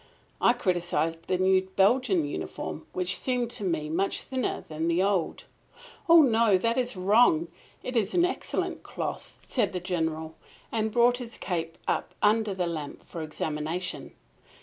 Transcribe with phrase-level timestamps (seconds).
[0.41, 5.43] I criticised the new Belgian uniform, which seemed to me much thinner than the old.
[6.09, 7.49] "That is wrong.
[7.83, 10.35] It is of excellent cloth," said the General,
[10.71, 14.13] and brought his cape up under the lamp for examination.